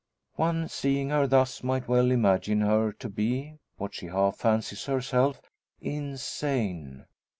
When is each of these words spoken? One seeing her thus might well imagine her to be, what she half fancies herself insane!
One 0.37 0.67
seeing 0.67 1.09
her 1.09 1.27
thus 1.27 1.61
might 1.61 1.87
well 1.87 2.09
imagine 2.09 2.61
her 2.61 2.91
to 2.93 3.07
be, 3.07 3.59
what 3.77 3.93
she 3.93 4.07
half 4.07 4.37
fancies 4.37 4.85
herself 4.85 5.39
insane! 5.79 7.05